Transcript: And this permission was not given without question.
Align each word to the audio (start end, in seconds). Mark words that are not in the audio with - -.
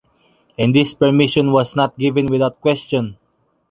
And 0.57 0.73
this 0.73 0.95
permission 0.95 1.51
was 1.51 1.75
not 1.75 1.95
given 1.95 2.25
without 2.25 2.59
question. 2.59 3.19